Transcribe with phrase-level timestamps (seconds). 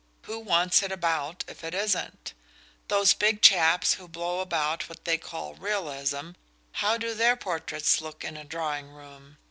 [0.23, 2.33] Who wants it about if it isn't?
[2.87, 6.31] Those big chaps who blow about what they call realism
[6.71, 9.37] how do THEIR portraits look in a drawing room?